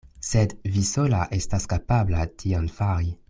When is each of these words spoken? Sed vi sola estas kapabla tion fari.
Sed 0.27 0.55
vi 0.77 0.81
sola 0.91 1.19
estas 1.39 1.71
kapabla 1.75 2.25
tion 2.43 2.69
fari. 2.79 3.17